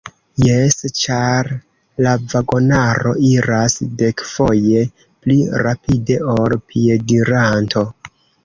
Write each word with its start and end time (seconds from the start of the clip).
Jes, 0.43 0.77
ĉar 0.99 1.49
la 2.05 2.13
vagonaro 2.31 3.13
iras 3.33 3.77
dekfoje 4.01 4.83
pli 5.27 5.39
rapide 5.67 6.19
ol 6.37 6.61
piediranto. 6.73 7.87